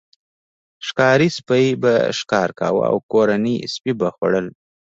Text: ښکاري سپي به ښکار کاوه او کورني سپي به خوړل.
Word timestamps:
ښکاري 0.87 1.29
سپي 1.37 1.65
به 1.81 1.93
ښکار 2.19 2.49
کاوه 2.59 2.83
او 2.91 2.95
کورني 3.11 3.55
سپي 3.73 3.93
به 3.99 4.07
خوړل. 4.15 4.47